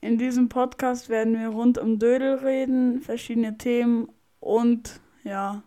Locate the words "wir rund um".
1.38-1.98